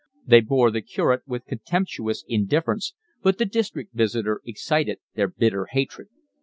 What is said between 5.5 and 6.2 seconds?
hatred.